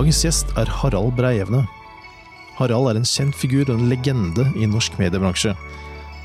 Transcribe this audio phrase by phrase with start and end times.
[0.00, 1.58] Dagens gjest er Harald Breievne.
[2.56, 5.50] Harald er en kjent figur og en legende i norsk mediebransje.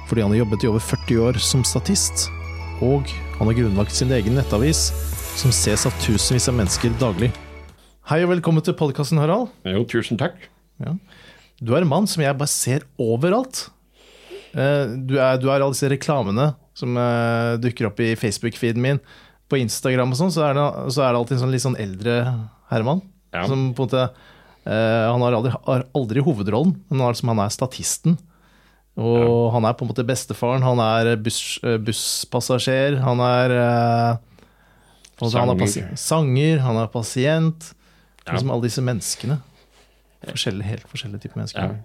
[0.07, 2.29] Fordi han har jobbet i over 40 år som statist,
[2.79, 4.85] og han har grunnlagt sin egen nettavis,
[5.35, 7.33] som ses av tusenvis av mennesker daglig.
[8.07, 9.51] Hei og velkommen til podkasten, Harald.
[9.67, 10.37] Jo, tusen takk.
[10.79, 10.93] Ja.
[11.59, 13.65] Du er en mann som jeg bare ser overalt.
[14.55, 19.03] Eh, Du er, du er alle disse reklamene som eh, dukker opp i Facebook-feeden min.
[19.51, 22.21] På Instagram og sånn, så, så er det alltid en sånn litt sånn eldre
[22.71, 23.03] herremann.
[23.35, 23.45] Ja.
[23.49, 27.33] Som på en måte uh, Han har aldri, har aldri hovedrollen, men han er, som
[27.33, 28.17] han er statisten.
[28.95, 34.45] Og han er på en måte bestefaren, han er buss, eh, busspassasjer, han er uh,
[35.19, 35.97] på måte, han er Sanger.
[35.99, 37.73] sanger, han er pasient.
[38.23, 38.33] Ja.
[38.33, 39.41] Liksom alle disse menneskene.
[40.25, 41.75] Forskjellige, helt forskjellige typer mennesker.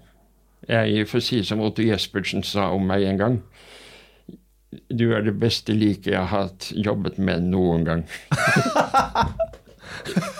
[0.70, 0.84] Ja.
[0.86, 3.40] Jeg får si som Otto Jespersen sa om meg en gang.
[4.86, 8.04] Du er det beste liket jeg har hatt jobbet med noen gang.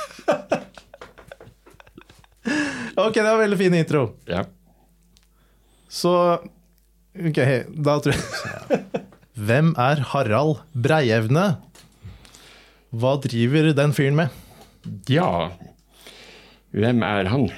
[3.09, 4.05] Ok, det var en veldig fin intro.
[4.31, 4.45] Ja.
[5.91, 6.13] Så
[7.21, 7.41] Ok,
[7.83, 8.79] da tror jeg
[9.49, 11.47] Hvem er Harald Breievne?
[12.91, 14.37] Hva driver den fyren med?
[15.13, 15.51] ja,
[16.73, 17.49] hvem er han?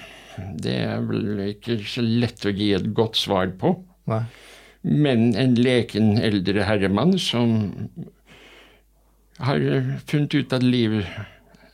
[0.59, 3.75] Det er vel ikke så lett å gi et godt svar på.
[4.11, 4.23] Nei.
[4.83, 7.53] Men en leken eldre herremann som
[9.39, 9.63] har
[10.11, 11.07] funnet ut at livet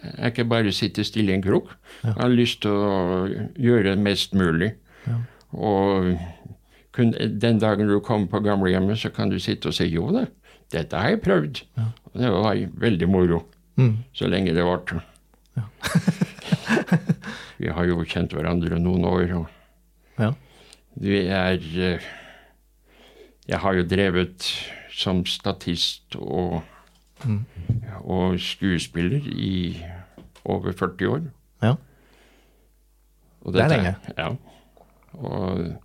[0.02, 1.72] er ikke bare sitte stille i en krok.
[2.04, 3.26] Jeg har lyst til å
[3.58, 4.72] gjøre mest mulig.
[5.52, 6.18] Og
[6.94, 10.26] kun, den dagen du kommer på gamlehjemmet, så kan du sitte og si jo da,
[10.74, 11.62] dette har jeg prøvd.
[12.12, 12.54] Og det var
[12.84, 13.42] veldig moro.
[13.78, 13.96] Mm.
[14.14, 15.00] Så lenge det varte.
[17.58, 19.32] Vi har jo kjent hverandre noen år.
[19.42, 20.32] og Ja.
[21.00, 22.00] vi er eh,
[23.48, 24.42] Jeg har jo drevet
[24.92, 26.62] som statist og,
[28.04, 29.82] og skuespiller i
[30.44, 31.20] over 40 år.
[31.62, 31.74] Ja.
[33.46, 33.94] Det er lenge.
[34.18, 34.28] Ja.
[35.12, 35.76] Og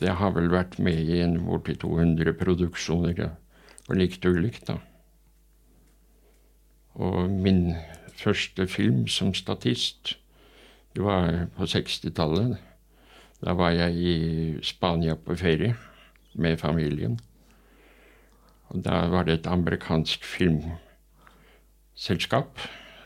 [0.00, 3.38] det har vel vært med i en borti 200 produksjoner og
[3.86, 4.78] på likt og ulikt, da.
[6.94, 7.74] Og min
[8.16, 10.18] første film som statist,
[10.94, 12.56] det var på 60-tallet.
[13.42, 14.14] Da var jeg i
[14.62, 15.74] Spania på ferie
[16.34, 17.18] med familien.
[18.72, 22.58] Og da var det et amerikansk filmselskap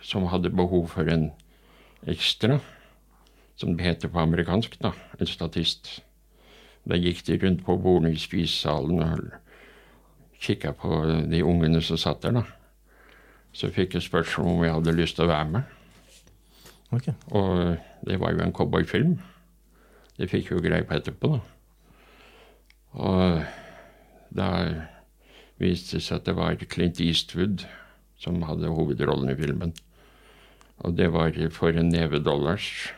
[0.07, 1.25] som hadde behov for en
[2.07, 2.61] ekstra,
[3.59, 6.03] som det heter på amerikansk, da, en statist.
[6.87, 9.19] Da gikk de rundt på bordene i spisesalen og
[10.39, 10.89] kikka på
[11.27, 12.45] de ungene som satt der, da.
[13.57, 15.63] Så fikk jeg spørsmål om jeg hadde lyst til å være med.
[16.95, 17.15] Okay.
[17.35, 17.77] Og
[18.07, 19.13] det var jo en cowboyfilm.
[20.17, 21.41] Det fikk jo greie på etterpå, da.
[22.97, 23.43] Og
[24.37, 24.49] da
[25.63, 27.65] viste seg at det var Clint Eastwood
[28.21, 29.75] som hadde hovedrollen i filmen.
[30.85, 32.93] Og det var for en neve dollars.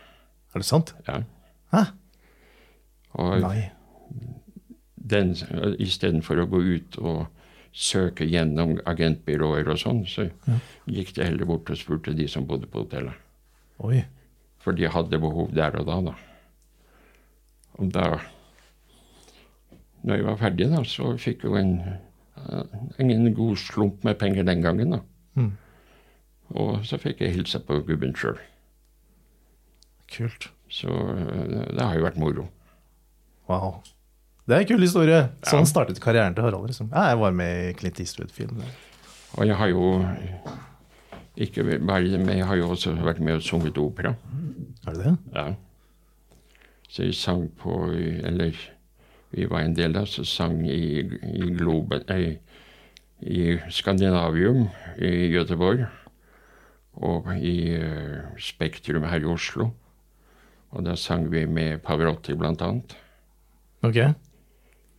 [0.55, 0.95] Er det sant?
[1.07, 1.23] Ja.
[1.73, 1.85] Hæ?
[3.19, 3.71] Og Nei.
[4.95, 5.35] den,
[5.79, 7.27] istedenfor å gå ut og
[7.73, 10.29] søke gjennom agentbyråer og sånn, så
[10.91, 13.15] gikk de heller bort og spurte de som bodde på hotellet.
[13.85, 14.03] Oi.
[14.63, 16.17] For de hadde behov der og da, da.
[17.79, 18.09] Og da
[20.03, 21.73] Når jeg var ferdig, da, så fikk jo en,
[22.99, 25.01] en god slump med penger den gangen, da.
[25.39, 25.53] Mm.
[26.57, 28.39] Og så fikk jeg hilse på gubben sjøl.
[30.09, 30.49] Kult.
[30.73, 31.45] Så eh,
[31.77, 32.47] det har jo vært moro.
[33.49, 33.79] Wow.
[34.49, 35.23] Det er en kul historie.
[35.45, 35.69] Sånn Ja.
[35.69, 36.67] startet karrieren til Harald.
[36.71, 36.89] Liksom.
[36.93, 38.63] Jeg var med i Clint Eastwood-film.
[39.37, 40.05] Og jeg har jo
[41.37, 44.15] ikke bare med, jeg har jo også vært med og sunget opera.
[44.87, 45.17] Er det det?
[45.35, 45.47] Ja.
[46.89, 48.57] Så jeg sang på Eller
[49.31, 52.39] vi var en del av som sang i, i Globen nei,
[53.21, 55.85] I Skandinavium i Göteborg.
[56.99, 59.71] Og i eh, Spektrum her i Oslo.
[60.71, 62.97] Og da sang vi med Pavarotti, blant annet.
[63.83, 64.01] Ok.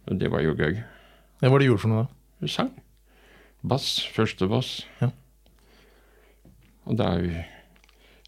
[0.08, 0.80] Og det var jo gøy.
[1.40, 2.14] Hva var det du gjorde for noe da?
[2.44, 2.72] Vi sang.
[3.62, 3.98] Bass.
[4.16, 4.80] Første bass.
[5.02, 5.12] Ja.
[6.90, 7.12] Og da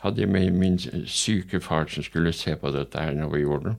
[0.01, 3.71] hadde jeg med min syke far som skulle se på dette her når vi gjorde
[3.71, 3.77] det.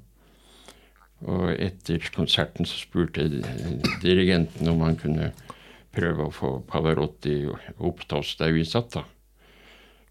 [1.23, 3.29] Og etter konserten så spurte
[4.03, 5.31] dirigenten om han kunne
[5.95, 9.05] prøve å få Pavarotti opp til oss der vi satt, da.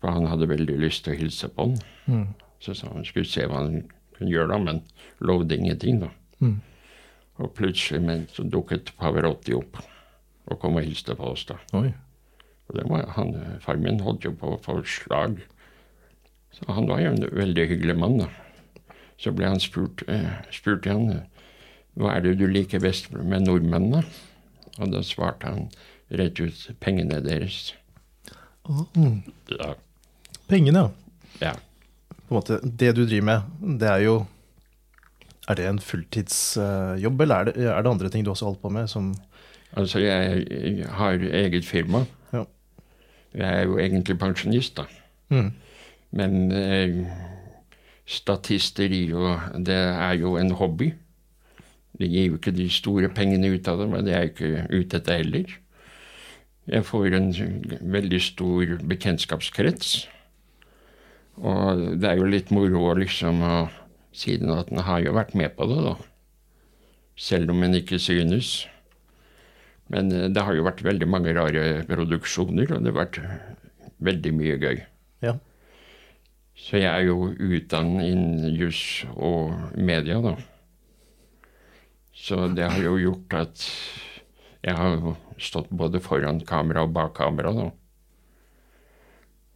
[0.02, 1.76] For han hadde veldig lyst til å hilse på han.
[2.08, 2.28] Mm.
[2.62, 3.84] Så sa han skulle se hva han
[4.16, 4.82] kunne gjøre, da, men
[5.26, 6.12] lovde ingenting, da.
[6.42, 6.60] Mm.
[7.42, 9.82] Og plutselig men, så dukket Pavarotti opp
[10.52, 11.58] og kom og hilste på oss, da.
[11.78, 11.90] Oi.
[12.70, 13.34] Og det var, han,
[13.64, 15.42] Far min holdt jo på å få slag.
[16.56, 18.30] Så han var jo en veldig hyggelig mann, da.
[19.22, 21.26] Så ble han spurt, eh, spurte han eh,
[22.00, 24.06] hva er det du liker best med nordmennene?
[24.80, 25.68] Og da svarte han
[26.12, 27.74] rett ut pengene deres.
[28.96, 29.22] Mm.
[29.52, 29.74] Ja.
[30.48, 30.86] Pengene,
[31.42, 31.56] ja.
[32.28, 34.16] på en måte, Det du driver med, det er jo
[35.50, 38.70] Er det en fulltidsjobb, eller er det, er det andre ting du også holdt på
[38.70, 38.88] med?
[38.88, 39.16] som...
[39.74, 42.06] Altså, jeg har eget firma.
[42.34, 42.44] Ja.
[43.34, 44.86] Jeg er jo egentlig pensjonist, da.
[45.30, 45.52] Mm.
[46.12, 47.08] Men eh,
[48.08, 50.92] statisteri jo det er jo en hobby.
[52.00, 54.66] Det gir jo ikke de store pengene ut av det, men det er jo ikke
[54.72, 55.58] ute etter heller.
[56.72, 57.30] Jeg får en
[57.94, 60.08] veldig stor bekjentskapskrets.
[61.42, 63.56] Og det er jo litt moro liksom å
[64.12, 65.94] Siden at en har jo vært med på det, da.
[67.16, 68.66] Selv om en ikke synes.
[69.88, 73.22] Men eh, det har jo vært veldig mange rare produksjoner, og det har vært
[74.04, 74.82] veldig mye gøy.
[75.24, 75.38] Ja.
[76.62, 80.36] Så jeg er jo utdannet innen juss og media, da.
[82.14, 83.64] Så det har jo gjort at
[84.62, 87.70] jeg har stått både foran kamera og bak kamera, da.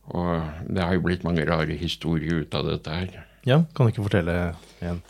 [0.06, 3.13] Og det har jo blitt mange rare historier ut av dette her.
[3.46, 5.01] ja, kan du ikke fortelle en?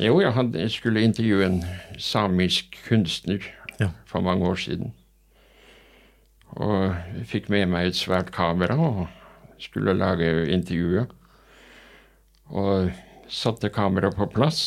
[0.00, 1.60] Jo, jeg, hadde, jeg skulle intervjue en
[1.98, 3.44] samisk kunstner
[3.80, 3.88] Ja.
[4.06, 4.92] for mange år siden.
[6.56, 9.06] Og jeg fikk med meg et svært kamera og
[9.62, 11.12] skulle lage intervjuet.
[12.54, 12.90] Og
[13.32, 14.60] satte kameraet på plass.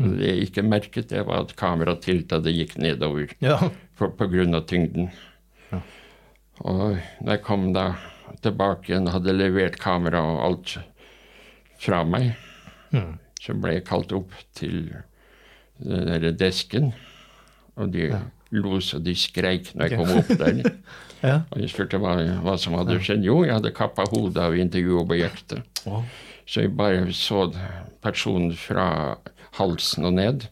[0.00, 3.58] Og det jeg ikke merket, det var at kameraet tilta det gikk nedover Ja.
[3.94, 5.10] for, på grunn av tyngden.
[5.70, 5.80] Ja.
[6.66, 7.92] Og da jeg kom da
[8.42, 10.76] tilbake igjen, hadde levert kamera og alt
[11.80, 12.32] fra meg,
[12.94, 13.06] ja.
[13.42, 14.88] så ble jeg kalt opp til
[15.78, 16.92] den der desken.
[17.78, 18.10] Og de
[18.54, 20.60] lo så de skreik når jeg kom opp der.
[21.28, 21.36] ja.
[21.50, 23.24] Og jeg spurte hva, hva som hadde skjedd.
[23.26, 25.84] Jo, jeg hadde kappa hodet av intervjuobjektet.
[25.90, 26.02] Å,
[26.46, 27.46] Så jeg bare så
[28.04, 29.16] personen fra
[29.56, 30.46] halsen og ned.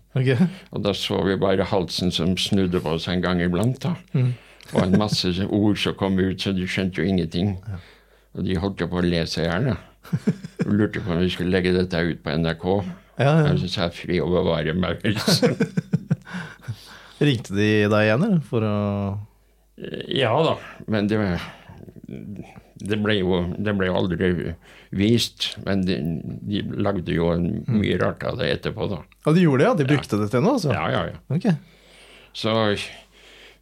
[0.73, 3.83] Og da så vi bare halsen som snudde på seg en gang iblant.
[3.83, 3.95] da.
[4.15, 4.33] Mm.
[4.73, 7.57] Og en masse ord som kom ut, så de skjønte jo ingenting.
[8.33, 9.75] Og de holdt jo på å le seg i hjel.
[10.65, 12.67] Og lurte på om vi skulle legge dette ut på NRK.
[13.21, 13.53] Ja, ja.
[13.53, 15.03] Jeg sa fri å bevare meg.
[17.23, 18.41] Ringte de deg igjen, eller?
[18.49, 18.79] For å
[20.09, 21.19] ja da, men det,
[22.77, 24.33] det, ble jo, det ble jo aldri
[24.95, 25.53] vist.
[25.65, 29.01] Men de, de lagde jo mye rart av det etterpå, da.
[29.25, 29.79] Ja, de gjorde det, ja?
[29.81, 30.75] De brukte det til noe, altså?
[30.77, 31.23] Ja, ja, ja.
[31.33, 31.57] Okay.
[32.37, 32.55] Så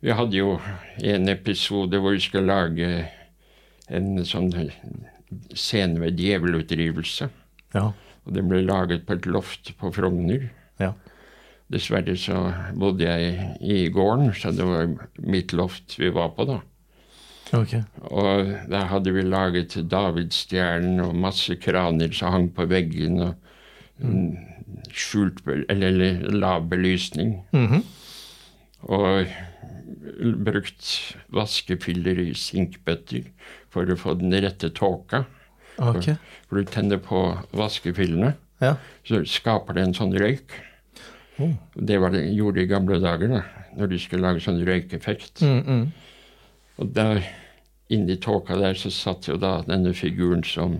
[0.00, 0.58] vi hadde jo
[1.04, 2.90] en episode hvor vi skulle lage
[3.90, 4.52] en sånn
[5.54, 7.30] scene ved djevelutdrivelse.
[7.76, 7.90] Ja.
[8.26, 10.50] Og den ble laget på et loft på Frogner.
[11.70, 12.36] Dessverre så
[12.74, 14.88] bodde jeg i gården, så det var
[15.22, 16.56] mitt loft vi var på da.
[17.54, 17.76] Ok.
[18.10, 23.34] Og der hadde vi laget Davidsstjernen og masse kraner som hang på veggen, og
[24.02, 24.36] mm,
[24.94, 27.36] skjult eller, eller lav belysning.
[27.54, 27.82] Mhm.
[28.90, 29.26] Og
[30.46, 30.86] brukt
[31.34, 33.26] vaskefiller i sinkbøtter
[33.72, 35.24] for å få den rette tåka.
[35.80, 36.10] Ok.
[36.48, 37.22] For du tenner på
[37.56, 38.74] vaskefillene, Ja.
[39.06, 40.52] så skaper det en sånn røyk.
[41.40, 41.52] Oh.
[41.74, 43.42] Det var det gjorde i gamle dager, da,
[43.78, 45.42] når de skulle lage sånn røykeffekt.
[45.46, 45.84] Mm, mm.
[46.80, 47.22] Og der,
[47.92, 50.78] inni tåka der, så satt jo da denne figuren som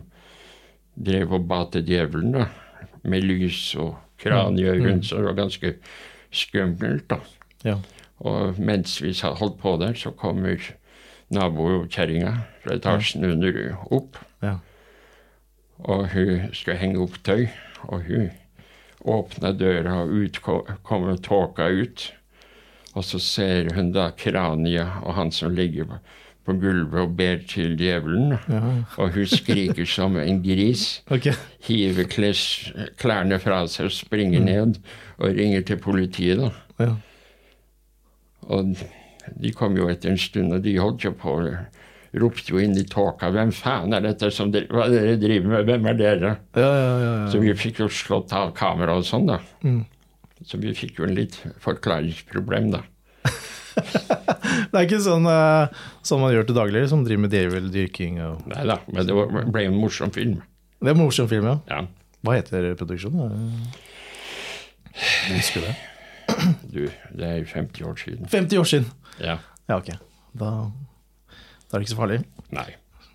[1.00, 2.48] drev og ba til djevelen, da.
[3.02, 5.74] Med lys og kranie rundt, så det var ganske
[6.30, 7.20] skummelt, da.
[7.64, 7.78] Ja.
[8.20, 10.60] Og mens vi holdt på der, så kommer
[11.32, 13.56] nabokjerringa fra etasjen under
[13.90, 14.18] opp.
[14.42, 14.58] Ja.
[15.80, 17.46] Og hun skal henge opp tøy,
[17.88, 18.28] og hun
[19.04, 20.40] åpner døra, og ut
[20.82, 22.12] kommer tåka ut.
[22.94, 25.98] Og så ser hun da kraniet og han som ligger på,
[26.48, 28.34] på gulvet og ber til djevelen.
[28.50, 28.60] Ja.
[28.98, 31.32] Og hun skriker som en gris, Okay.
[31.68, 34.80] hiver kles, klærne fra seg og springer ned
[35.18, 36.40] og ringer til politiet.
[36.42, 36.50] da.
[36.80, 36.94] Ja.
[38.50, 38.74] Og
[39.40, 41.36] de kom jo etter en stund, og de holdt jo på
[42.18, 45.68] ropte jo inn i tåka 'Hvem faen er dette som dere, hva dere driver med?
[45.68, 47.12] Hvem er dere?' Ja, ja, ja.
[47.24, 47.26] ja.
[47.30, 49.38] Så vi fikk jo slått av kameraet og sånn, da.
[49.62, 49.84] Mm.
[50.42, 52.82] Så vi fikk jo en litt forklaringsproblem, da.
[54.70, 55.70] Det er ikke sånn uh,
[56.06, 59.30] som man gjør til daglig, som driver med djeveldyrking og Nei da, men det var,
[59.50, 60.40] ble en morsom film.
[60.80, 61.56] Det er en morsom film, ja.
[61.70, 61.84] Ja.
[62.26, 63.70] Hva heter produksjonen?
[64.90, 65.74] Jeg husker det.
[66.70, 66.82] Du,
[67.16, 68.28] det er 50 år siden.
[68.30, 68.90] 50 år siden!
[69.20, 69.38] Ja.
[69.68, 69.90] Ja, ok.
[70.38, 70.50] Da,
[71.70, 72.20] da er det ikke så farlig.
[72.56, 72.68] Nei.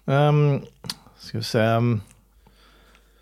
[0.07, 0.43] Um,
[1.19, 1.95] skal vi se um,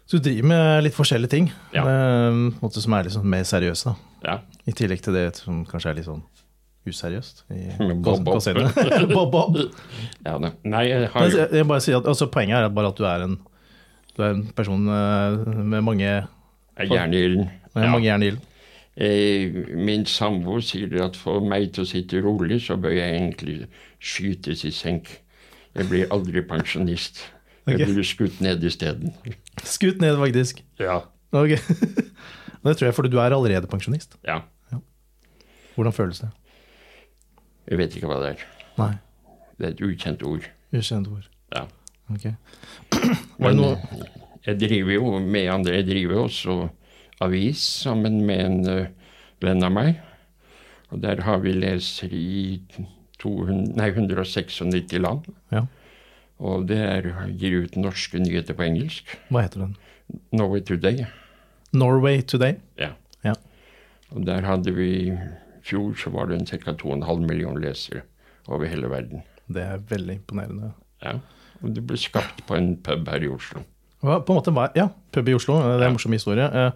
[0.06, 1.86] Så du driver med litt forskjellige ting, Ja.
[1.88, 3.96] um, som er litt sånn mer seriøse, da.
[4.24, 4.36] Ja.
[4.68, 6.22] I tillegg til det som kanskje er litt sånn
[6.88, 7.44] useriøst.
[7.56, 7.74] I
[8.04, 8.44] Bob-bob
[9.14, 9.58] Bob-bob
[10.28, 10.52] ja da.
[10.68, 13.26] Nei, jeg har jo jeg, bare sier at, altså, poenget er bare at du er
[13.26, 13.38] en,
[14.14, 15.38] du er en person eh,
[15.74, 16.14] med mange,
[16.78, 17.50] er gjerne i ilden.
[17.74, 17.96] Ja.
[18.04, 18.26] jern.
[18.94, 23.56] Eh, Min samboer sier at for meg til å sitte rolig, så bør jeg egentlig
[24.04, 25.10] skytes i senk.
[25.76, 27.24] Jeg blir aldri pensjonist.
[27.68, 29.14] Jeg blir skutt ned isteden.
[29.64, 30.60] Skutt ned, faktisk.
[30.82, 31.00] Ja.
[31.34, 31.56] Ok.
[32.64, 34.18] Det tror jeg for du er allerede pensjonist.
[34.28, 34.42] ja.
[35.74, 36.28] Hvordan føles det?
[37.66, 38.42] Jeg vet ikke hva det er.
[38.78, 38.92] Nei,
[39.58, 40.46] Det er et ukjent ord.
[40.74, 41.26] ukjent ord.
[41.56, 41.64] Ja.
[42.14, 42.28] Ok.
[43.42, 43.80] Men noe
[44.46, 45.74] jeg driver jo med andre.
[45.80, 46.58] Jeg driver også
[47.26, 48.88] avis sammen med en eh,
[49.42, 49.98] venn av meg.
[50.92, 52.60] Og der har vi lesere i
[53.24, 55.30] 200, nei, 196 land.
[55.54, 55.66] Ja.
[56.44, 57.08] Og det er,
[57.40, 59.16] gir ut norske nyheter på engelsk.
[59.32, 59.76] Hva heter den?
[60.36, 61.06] Norway Today.
[61.74, 62.58] Norway Today?
[62.80, 62.92] Ja.
[63.24, 63.36] Ja.
[64.12, 65.18] Og der hadde vi i
[65.64, 66.74] fjor så var det ca.
[66.76, 68.04] 2,5 millioner lesere
[68.52, 69.24] over hele verden.
[69.48, 70.74] Det er veldig imponerende.
[71.04, 71.18] Ja.
[71.64, 73.64] Og det ble skapt på en pub her i Oslo.
[74.04, 76.44] Ja, på en måte, ja, pub i Oslo, det er en morsom historie.
[76.44, 76.72] Eh,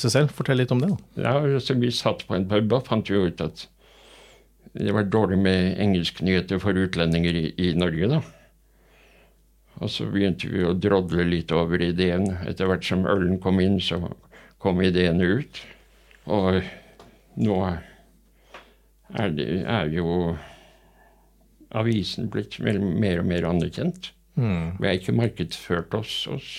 [0.00, 0.94] selv, fortell litt om det.
[0.94, 1.26] da.
[1.26, 3.66] Ja, så Vi satt på en pub og fant jo ut at
[4.74, 8.22] det var dårlig med engelsknyheter for utlendinger i, i Norge, da.
[9.82, 12.26] Og så begynte vi å drodle litt over ideen.
[12.46, 14.00] Etter hvert som ølen kom inn, så
[14.62, 15.60] kom ideene ut.
[16.30, 16.60] Og
[17.42, 17.58] nå
[19.14, 20.34] er, det, er jo
[21.74, 24.12] avisen blitt mer og mer anerkjent.
[24.38, 24.78] Mm.
[24.80, 26.50] Vi har ikke markedsført oss, oss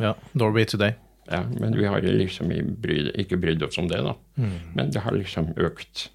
[0.00, 0.96] Ja, Norway Today.
[1.30, 4.16] ja, men vi har liksom ikke brydd oss om det, da.
[4.40, 4.56] Mm.
[4.74, 6.08] Men det har liksom økt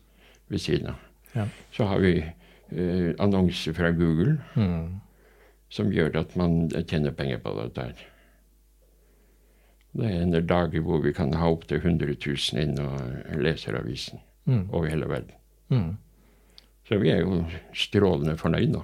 [0.52, 1.05] ved siden av.
[1.36, 1.48] Ja.
[1.76, 5.00] Så har vi eh, annonser fra Google mm.
[5.70, 8.06] som gjør at man tjener penger på dette her.
[9.96, 14.66] Det hender dager hvor vi kan ha opptil 100 000 inn og leser avisen mm.
[14.76, 15.36] over hele verden.
[15.72, 15.94] Mm.
[16.86, 18.82] Så vi er jo strålende fornøyd, nå.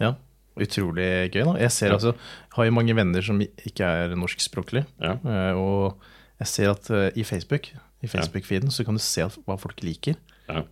[0.00, 0.14] Ja,
[0.56, 1.42] utrolig gøy.
[1.44, 1.56] da.
[1.60, 1.98] Jeg ser Ja.
[1.98, 2.14] altså,
[2.56, 4.86] har jo mange venner som ikke er norskspråklige.
[5.00, 5.12] Ja.
[5.24, 6.00] eh, Og
[6.40, 7.68] jeg ser at eh, i Facebook,
[8.02, 10.16] i Facebook-feeden så kan du se hva folk liker.
[10.46, 10.62] Ja.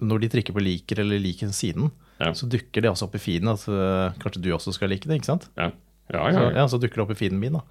[0.00, 2.32] Når de trykker på liker eller liker siden, Ja.
[2.34, 5.20] så dukker det også opp i feeden at eh, kanskje du også skal like det,
[5.20, 5.48] ikke sant?
[5.56, 5.70] Ja,
[6.12, 6.22] ja.
[6.32, 6.50] Så, ja.
[6.56, 7.62] ja, så dukker det opp i feeden min, da.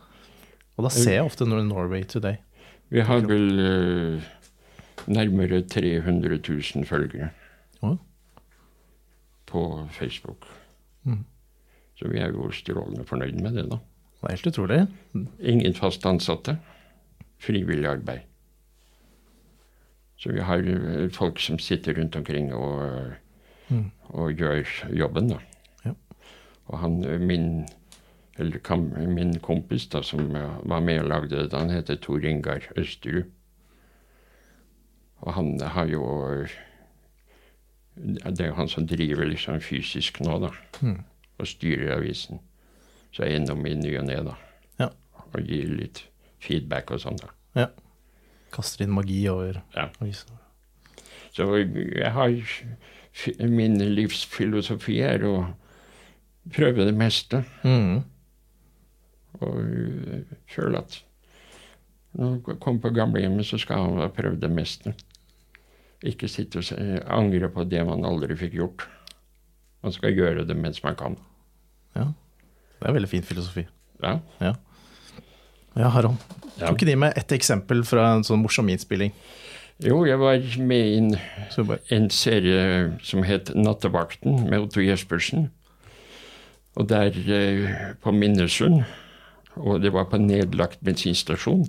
[0.77, 2.37] Og da ser jeg ofte Norway Today.
[2.93, 4.27] Vi har vel uh,
[5.09, 7.31] nærmere 300 000 følgere
[7.83, 7.97] Å.
[9.49, 9.63] på
[9.97, 10.45] Facebook.
[11.03, 11.25] Mm.
[11.97, 13.81] Så vi er jo strålende fornøyd med det, da.
[14.21, 14.79] Det er helt utrolig.
[15.41, 16.57] Ingen fast ansatte.
[17.41, 18.23] Frivillig arbeid.
[20.17, 23.13] Så vi har eh, folk som sitter rundt omkring og,
[23.69, 23.91] Mm.
[24.15, 24.63] og gjør
[24.95, 25.37] jobben, da.
[25.85, 25.91] Ja.
[26.67, 27.65] Og han, eh, min,
[28.39, 32.23] eller kam, min kompis da, som eh, var med og lagde det, han heter Tor
[32.23, 33.23] Ingar Østerud.
[35.19, 36.45] Og han har jo
[37.97, 40.49] Det er jo han som driver liksom fysisk nå, da.
[40.81, 40.99] Mm.
[41.39, 42.39] Og styrer avisen.
[43.11, 44.35] Så jeg er innom i ny og ne, da.
[44.79, 44.87] Ja.
[45.33, 46.03] Og gir litt
[46.39, 47.31] feedback og sånn, da.
[47.57, 47.67] Ja.
[48.53, 49.89] Kaster inn magi over Ja.
[50.01, 50.29] avisen.
[51.31, 52.33] Så jeg har
[53.47, 55.55] Min livsfilosofi er å
[56.53, 57.43] prøve det meste.
[57.63, 58.03] Mm.
[59.41, 60.99] Og sjøl føle at
[62.17, 64.93] når jeg kommer på gamlehjemmet, så skal han ha prøvd det meste.
[66.05, 68.85] Ikke sitte og angre på det man aldri fikk gjort.
[69.83, 71.17] Man skal gjøre det mens man kan.
[71.95, 72.05] Ja.
[72.77, 73.65] Det er en veldig fin filosofi.
[74.03, 74.19] Ja.
[74.41, 74.53] Ja,
[75.77, 76.17] ja Harald.
[76.57, 76.67] Ja.
[76.67, 79.13] Tok ikke de med ett eksempel fra en sånn morsom innspilling?
[79.85, 81.11] Jo, jeg var med i en,
[81.93, 82.61] en serie
[83.05, 85.51] som het Nattevakten med Otto Jespersen.
[86.77, 88.81] Og der eh, på Minnesund.
[89.57, 91.67] Og det var på en nedlagt bensinstasjon.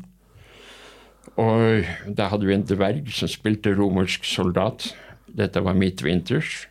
[1.39, 4.91] Og da hadde vi en dverg som spilte romersk soldat.
[5.29, 6.65] Dette var midtvinters.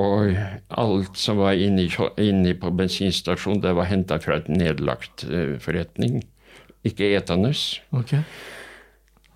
[0.00, 0.32] Og
[0.80, 1.88] alt som var inni,
[2.20, 6.22] inni på bensinstasjonen, det var henta fra et nedlagt eh, forretning.
[6.88, 7.52] Ikke etende.
[7.92, 8.22] Okay.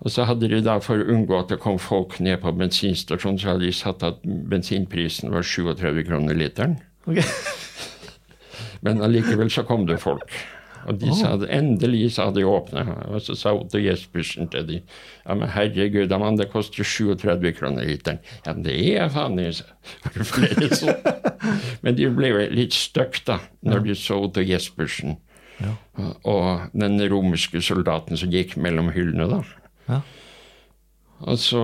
[0.01, 3.39] Og så hadde de da, for å unngå at det kom folk ned på bensinstasjonen,
[3.41, 6.77] så hadde de satt at bensinprisen var 37 kroner literen.
[7.05, 7.25] Okay.
[8.85, 10.33] Men allikevel så kom det folk.
[10.87, 12.83] Og de sa det, endelig hadde de åpne.
[13.11, 14.79] Og så sa Otto Jespersen til de,
[15.25, 18.19] ja men herregud, da, det koster 37 kroner literen.
[18.45, 19.65] Ja, men det er faen så-
[20.31, 20.69] flere
[21.81, 25.17] Men de ble litt stuck, da, når de så Otto Jespersen.
[25.57, 25.73] Ja.
[26.29, 29.41] Og den romerske soldaten som gikk mellom hyllene, da.
[29.87, 30.01] Ja.
[31.25, 31.63] Og så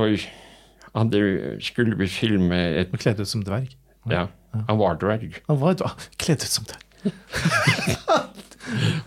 [0.95, 3.75] hadde, skulle vi filme et Og kledd ut som dverg.
[4.09, 5.37] Ja, han var dverg.
[5.47, 6.09] Han var dverg.
[6.21, 6.81] kledd ut som dverg.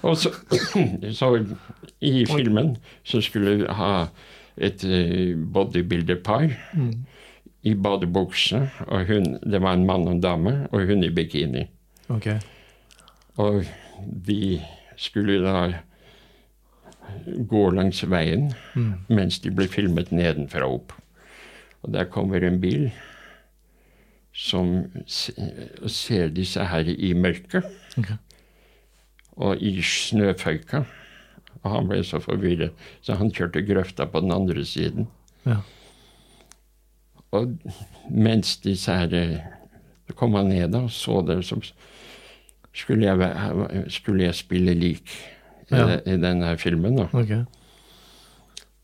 [0.02, 0.32] Og så,
[1.18, 1.30] så
[2.00, 4.06] i filmen så skulle vi ha
[4.56, 6.48] et eh, bodybuilder-par
[7.62, 8.70] i badebukse.
[8.86, 11.66] Og hun, det var en mann og en dame, og hun i bikini.
[12.08, 12.28] Ok.
[13.36, 13.64] Og
[14.26, 14.60] de
[14.96, 15.72] skulle da
[17.48, 18.52] gå langs veien
[19.08, 20.94] mens de ble filmet nedenfra og opp.
[21.82, 22.90] Og der kommer en bil
[24.36, 27.64] som ser disse her i mørket.
[27.98, 28.12] Ok.
[29.36, 30.84] Og i snøføyka.
[31.62, 35.08] Og han ble så forvirret, så han kjørte grøfta på den andre siden.
[35.46, 35.56] Ja.
[37.34, 37.56] Og
[38.10, 39.38] mens disse her eh,
[40.06, 41.56] Så kom han ned da og så det, så
[42.76, 45.10] skulle jeg, skulle jeg spille lik
[45.70, 45.96] i, Ja.
[46.06, 46.96] i denne filmen.
[46.96, 47.08] da.
[47.12, 47.42] Okay.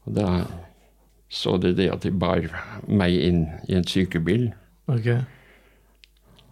[0.05, 0.45] Og da
[1.31, 2.43] så de det at de bar
[2.89, 4.51] meg inn i en sykebil.
[4.91, 5.07] Ok.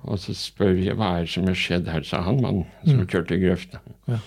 [0.09, 3.02] Og så spør vi hva er det som har skjedd her, sa han mannen som
[3.04, 3.83] kjørte i grøfta.
[4.09, 4.21] Ja.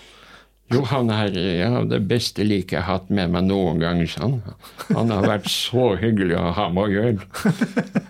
[0.72, 4.22] Jo, han er ja, det beste liket jeg har hatt med meg noen gang, sa
[4.24, 4.38] han.
[4.96, 7.26] Han har vært så hyggelig å ha med å gjøre.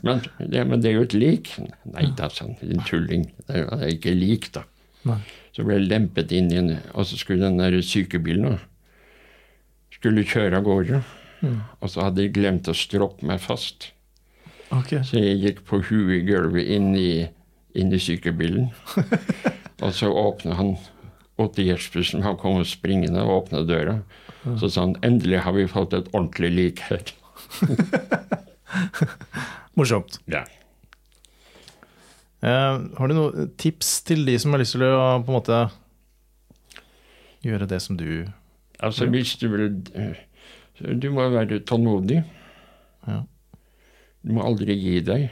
[0.06, 1.50] Men, det, men det er jo et lik.
[1.90, 2.54] Nei da, sa han.
[2.62, 3.26] Din tulling.
[3.48, 4.62] Det er ikke lik, da.
[5.08, 5.18] Nei.
[5.54, 8.56] Så ble jeg lempet inn i en Og så skulle den der sykebilen
[9.94, 11.02] skulle kjøre av gårde.
[11.80, 13.90] Og så hadde de glemt å stroppe meg fast.
[14.74, 14.96] Ok.
[15.06, 17.26] Så jeg gikk på huet i gulvet inn i,
[17.74, 18.70] inn i sykebilen.
[19.84, 20.76] og så åpna han
[21.40, 23.96] Otte Jespersen, han kom springende og åpna døra.
[24.60, 27.02] Så sa han endelig har vi fått et ordentlig lik her.
[29.78, 30.20] Morsomt.
[30.30, 30.44] Ja.
[32.44, 35.60] Eh, har du noen tips til de som har lyst til å på en måte
[37.44, 38.26] gjøre det som du
[38.84, 40.18] Altså hvis du vil eh,
[40.98, 42.20] Du må være tålmodig.
[43.06, 43.22] Ja.
[44.24, 45.28] Du må aldri gi deg.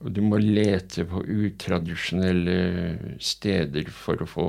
[0.00, 4.46] Og du må lete på utradisjonelle steder for å få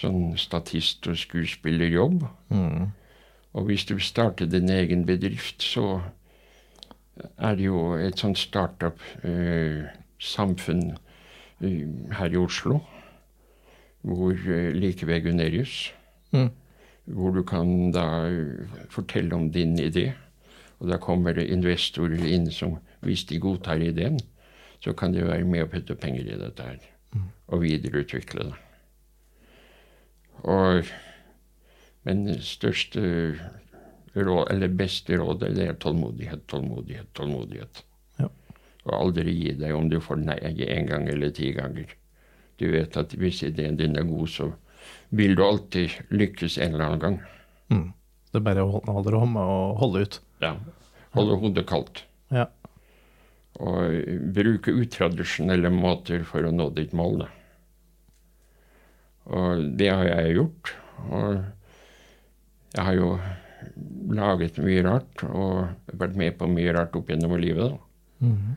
[0.00, 2.24] sånn statist- og skuespillerjobb.
[2.50, 2.88] mm.
[3.54, 6.00] Og hvis du starter din egen bedrift, så
[7.38, 10.96] er det jo et sånt startup-samfunn
[11.62, 11.86] eh,
[12.18, 12.80] her i Oslo,
[14.02, 15.92] hvor eh, like ved Gunerius,
[16.34, 16.50] Mm.
[17.06, 20.12] hvor du kan da eh, fortelle om din idé.
[20.80, 24.18] Og da kommer det investorer inn som, hvis de godtar ideen,
[24.84, 26.84] så kan de være med å putte penger i dette her.
[27.48, 28.60] Og videreutvikle det.
[30.44, 30.92] Og
[32.04, 33.00] men største
[34.14, 37.80] råd, eller beste rådet, det er tålmodighet, tålmodighet, tålmodighet.
[38.20, 38.28] Ja.
[38.84, 41.96] Og aldri gi deg om du får nei én gang eller ti ganger.
[42.60, 44.50] Du vet at hvis ideen din er god, så
[45.16, 47.16] vil du alltid lykkes en eller annen gang.
[47.72, 47.88] Mm.
[48.30, 50.20] Det er bare å holde, og holde ut.
[50.44, 50.52] Ja.
[51.16, 52.04] Holde hodet kaldt.
[52.34, 52.50] Ja.
[53.62, 54.00] Og
[54.34, 57.22] bruke utradisjonelle måter for å nå ditt mål.
[57.22, 57.28] Da.
[59.30, 60.74] Og det har jeg gjort.
[61.06, 61.44] Og
[62.74, 63.10] jeg har jo
[64.14, 67.78] laget mye rart og vært med på mye rart opp gjennom livet.
[68.20, 68.56] Mhm.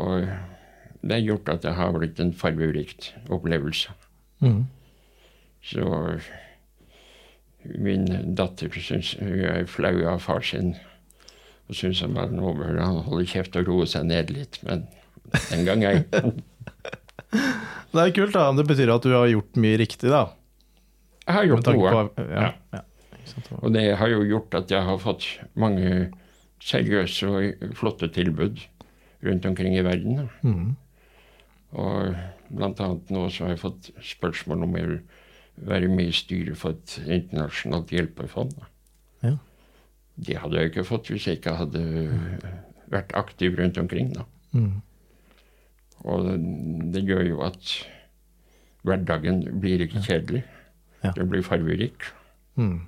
[0.00, 0.28] Og
[1.02, 3.90] det har gjort at det har blitt en fargerikt opplevelse.
[4.40, 4.66] Mhm.
[5.62, 6.20] Så
[7.64, 10.76] min datter syns hun er flau av far sin.
[11.70, 14.58] Og syns han bare nå bør han holde kjeft og roe seg ned litt.
[14.66, 14.86] Men
[15.52, 16.00] den gang ei.
[17.90, 18.48] Det er kult, da.
[18.54, 20.24] Det betyr at du har gjort mye riktig, da.
[21.26, 21.92] Jeg har gjort noe.
[21.94, 22.48] på- Ja.
[22.74, 22.80] ja.
[23.20, 23.58] Ikke?
[23.62, 26.10] Og det har jo gjort at jeg har fått mange
[26.62, 28.58] seriøse og flotte tilbud
[29.22, 30.28] rundt omkring i verden.
[30.42, 30.76] Mhm.
[31.78, 32.16] Og
[32.50, 35.00] blant annet nå så har jeg fått spørsmål om jeg vil
[35.70, 38.54] være med i styret for et internasjonalt hjelpefond.
[39.22, 39.36] Ja.
[40.20, 41.82] Det hadde jeg ikke fått hvis jeg ikke hadde
[42.90, 44.12] vært aktiv rundt omkring.
[44.16, 44.26] da.
[44.52, 44.80] Mm.
[46.04, 46.36] Og det,
[46.94, 47.74] det gjør jo at
[48.86, 50.42] hverdagen blir ikke kjedelig.
[51.04, 51.12] Ja.
[51.16, 52.08] Den blir fargerik.
[52.60, 52.80] Mm.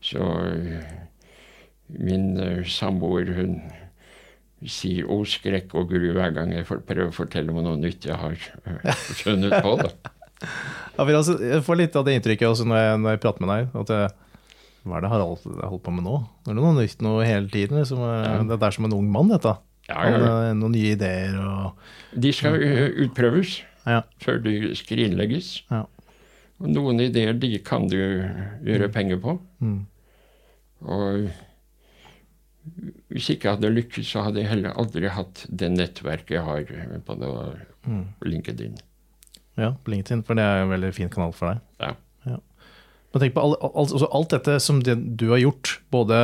[0.00, 0.82] Så øh,
[1.88, 3.58] min øh, samboer, hun
[4.66, 8.16] sier 'å, skrekk og gru' hver gang jeg prøver å fortelle om noe nytt jeg
[8.16, 9.76] har øh, funnet på.
[9.82, 9.90] da.
[10.96, 13.44] Ja, for altså, jeg får litt av det inntrykket også når jeg, når jeg prater
[13.44, 13.68] med deg.
[13.80, 14.00] At det,
[14.86, 16.16] hva er det Harald holdt på med nå?
[16.46, 17.78] Det er noe nytt noe hele tiden.
[17.80, 17.98] Liksom.
[18.02, 18.42] Ja.
[18.46, 19.56] Det er som en ung mann, dette.
[19.88, 20.12] Ja, ja.
[20.16, 21.76] Han, eh, Noen nye ideer og
[22.18, 24.00] De skal øh, utprøves Ja.
[24.22, 25.62] før de skrinlegges.
[25.70, 25.84] Ja.
[26.58, 27.96] Og noen ideer de kan du
[28.66, 29.36] gjøre penger på.
[29.60, 29.84] Mm.
[30.86, 31.28] Og
[33.14, 37.00] hvis ikke jeg hadde lykkes, så hadde jeg heller aldri hatt det nettverket jeg har
[37.06, 37.32] på det
[37.86, 38.02] Mm.
[38.26, 38.72] LinkedIn.
[39.56, 41.60] Ja, på LinkedIn, for det er en veldig fin kanal for deg.
[41.78, 41.92] Ja.
[43.16, 46.16] Men tenk på all, all, altså alt dette som det, du har gjort, både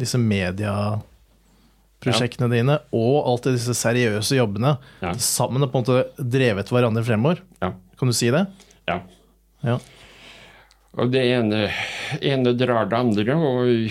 [0.00, 4.72] disse medieprosjektene dine og alt disse seriøse jobbene,
[5.04, 5.12] Ja.
[5.14, 7.38] sammen har på en måte drevet hverandre fremover.
[7.62, 7.70] Ja.
[7.98, 8.42] Kan du si det?
[8.90, 8.98] ja.
[9.62, 9.78] Ja.
[10.98, 11.68] Og det ene,
[12.22, 13.90] ene drar det andre, og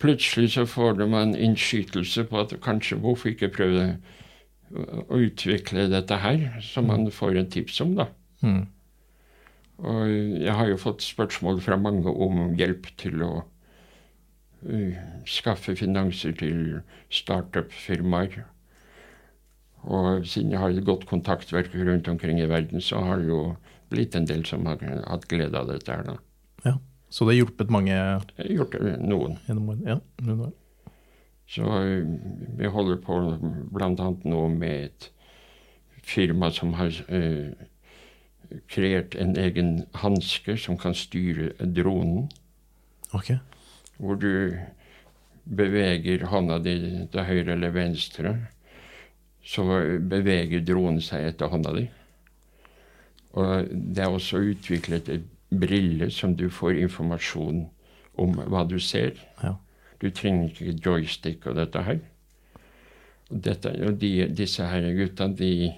[0.00, 3.92] plutselig så får de en innskytelse på at kanskje hvorfor ikke prøve å
[5.12, 8.06] å utvikle dette her, som man får en tips om, da.
[8.40, 8.62] Mm.
[9.82, 16.36] Og jeg har jo fått spørsmål fra mange om hjelp til å uh, skaffe finanser
[16.38, 18.44] til startup-firmaer.
[19.82, 23.42] Og siden jeg har et godt kontaktverk rundt omkring i verden, så har det jo
[23.90, 26.16] blitt en del som har hatt glede av dette her, da.
[26.64, 26.76] Ja.
[27.12, 27.96] Så det har hjulpet mange
[28.48, 29.34] gjort noen.
[29.50, 29.98] Ja.
[30.24, 30.54] noen.
[31.52, 32.06] Så eh,
[32.56, 33.18] vi holder på
[33.74, 34.06] bl.a.
[34.24, 35.10] nå med et
[36.02, 37.52] firma som har eh,
[38.68, 42.28] kreert en egen hanske som kan styre dronen.
[43.12, 43.34] Ok.
[43.98, 44.56] Hvor du
[45.44, 46.76] beveger hånda di
[47.12, 48.36] til høyre eller venstre,
[49.42, 49.64] så
[49.98, 51.86] beveger dronen seg etter hånda di.
[53.32, 57.64] Og det er også utviklet et brille som du får informasjon
[58.20, 59.16] om hva du ser.
[59.42, 59.56] Ja.
[60.00, 62.00] Du trenger ikke joystick og dette her.
[63.30, 65.72] Og, dette, og de, disse her gutta, de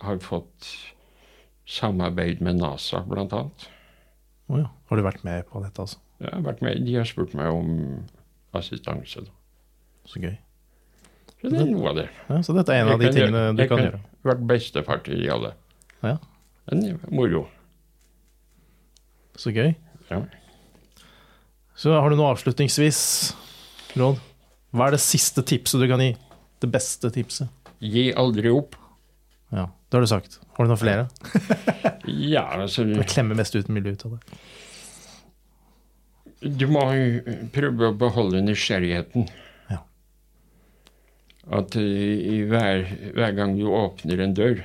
[0.00, 0.68] har fått
[1.70, 3.66] samarbeid med NASA, annet.
[4.50, 4.68] Å ja.
[4.90, 6.00] Har du vært med på dette, altså?
[6.20, 7.68] Jeg har vært med, de har spurt meg om
[8.58, 9.22] assistanse.
[9.24, 9.30] Da.
[10.10, 10.34] Så gøy.
[11.40, 12.08] Så det er noe av det.
[12.28, 14.00] Ja, så dette er en av de Jeg tingene gjøre- du jeg kan kan- gjøre.
[14.24, 15.54] Vært bestefar til de alle.
[16.02, 16.18] Ja,
[16.70, 17.46] Men moro.
[19.36, 19.74] Så gøy.
[20.10, 20.22] Ja.
[21.74, 23.34] Så har du noe avslutningsvis
[23.96, 24.18] råd?
[24.74, 26.16] Hva er det siste tipset du kan gi?
[26.60, 27.48] Det beste tipset?
[27.80, 28.76] Gi aldri opp.
[29.50, 30.38] Ja, det har du sagt.
[30.56, 31.08] Har du noen flere?
[32.10, 34.38] Ja, altså Jeg klemmer mest ut mulig ut av det.
[36.58, 36.80] Du må
[37.54, 39.26] prøve å beholde nysgjerrigheten.
[39.70, 39.82] Ja.
[41.60, 41.84] At eh,
[42.34, 44.62] i hver, hver gang du åpner en dør,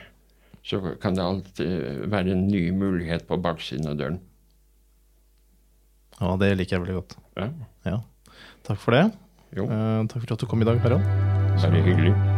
[0.65, 4.17] så kan det alltid være en ny mulighet på baksiden av døren.
[6.17, 7.17] Ja, det liker jeg veldig godt.
[7.37, 7.49] Ja,
[7.91, 7.99] Ja.
[8.65, 9.03] Takk for det.
[9.53, 11.03] jo, Eh, takk for at du kom i dag, Harald.
[11.61, 12.34] bare hyggelig.